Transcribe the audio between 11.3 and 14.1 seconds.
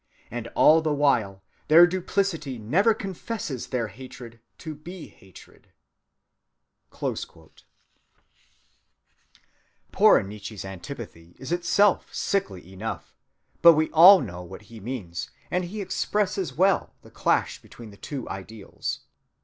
is itself sickly enough, but we